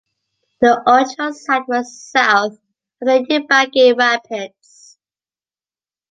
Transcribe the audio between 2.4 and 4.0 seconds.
of the Ubangi